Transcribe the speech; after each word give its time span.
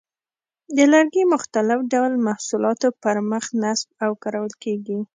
د 0.75 0.77
لرګي 0.93 1.23
مختلف 1.33 1.79
ډول 1.93 2.13
محصولاتو 2.27 2.87
پر 3.03 3.15
مخ 3.31 3.45
نصب 3.61 3.87
او 4.03 4.11
کارول 4.23 4.53
کېږي. 4.63 4.99